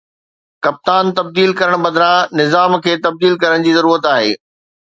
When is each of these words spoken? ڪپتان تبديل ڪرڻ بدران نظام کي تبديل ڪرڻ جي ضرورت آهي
ڪپتان 0.63 1.05
تبديل 1.17 1.51
ڪرڻ 1.59 1.75
بدران 1.85 2.21
نظام 2.39 2.71
کي 2.85 2.93
تبديل 3.05 3.33
ڪرڻ 3.45 3.69
جي 3.69 3.77
ضرورت 3.79 4.13
آهي 4.17 4.33